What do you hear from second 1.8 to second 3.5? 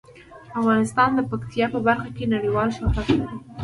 برخه کې نړیوال شهرت لري.